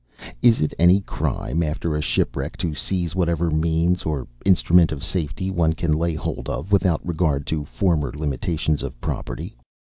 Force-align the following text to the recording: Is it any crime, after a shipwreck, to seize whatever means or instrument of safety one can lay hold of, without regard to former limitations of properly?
Is 0.41 0.61
it 0.61 0.73
any 0.79 1.01
crime, 1.01 1.61
after 1.61 1.95
a 1.95 2.01
shipwreck, 2.01 2.57
to 2.57 2.73
seize 2.73 3.15
whatever 3.15 3.51
means 3.51 4.01
or 4.01 4.27
instrument 4.43 4.91
of 4.91 5.03
safety 5.03 5.51
one 5.51 5.73
can 5.73 5.91
lay 5.91 6.15
hold 6.15 6.49
of, 6.49 6.71
without 6.71 7.05
regard 7.07 7.45
to 7.45 7.65
former 7.65 8.11
limitations 8.11 8.81
of 8.81 8.99
properly? 8.99 9.55